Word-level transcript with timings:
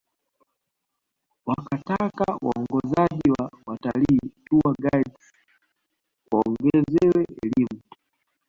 Wakataka 1.45 2.23
waongozaji 2.41 3.31
wa 3.39 3.51
watalii 3.65 4.19
tour 4.45 4.75
guides 4.77 5.33
waongezewe 6.31 7.25
elimu 7.43 7.81